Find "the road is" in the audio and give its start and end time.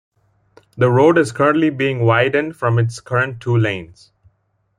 0.77-1.31